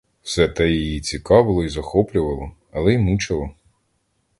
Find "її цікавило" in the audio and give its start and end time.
0.71-1.63